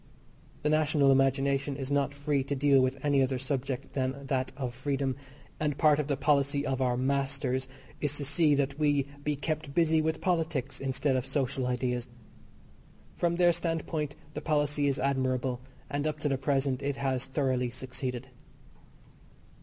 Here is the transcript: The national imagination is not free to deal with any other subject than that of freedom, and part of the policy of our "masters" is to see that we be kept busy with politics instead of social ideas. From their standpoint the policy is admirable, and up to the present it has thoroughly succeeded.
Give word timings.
The 0.63 0.69
national 0.71 1.11
imagination 1.11 1.75
is 1.77 1.91
not 1.91 2.11
free 2.11 2.43
to 2.45 2.55
deal 2.55 2.81
with 2.81 3.05
any 3.05 3.21
other 3.21 3.37
subject 3.37 3.93
than 3.93 4.25
that 4.25 4.51
of 4.57 4.73
freedom, 4.73 5.15
and 5.59 5.77
part 5.77 5.99
of 5.99 6.07
the 6.07 6.17
policy 6.17 6.65
of 6.65 6.81
our 6.81 6.97
"masters" 6.97 7.67
is 8.01 8.17
to 8.17 8.25
see 8.25 8.55
that 8.55 8.79
we 8.79 9.05
be 9.23 9.35
kept 9.35 9.75
busy 9.75 10.01
with 10.01 10.19
politics 10.19 10.79
instead 10.81 11.15
of 11.15 11.27
social 11.27 11.67
ideas. 11.67 12.07
From 13.15 13.35
their 13.35 13.53
standpoint 13.53 14.15
the 14.33 14.41
policy 14.41 14.87
is 14.87 14.97
admirable, 14.97 15.61
and 15.87 16.07
up 16.07 16.17
to 16.21 16.29
the 16.29 16.37
present 16.39 16.81
it 16.81 16.95
has 16.95 17.27
thoroughly 17.27 17.69
succeeded. 17.69 18.29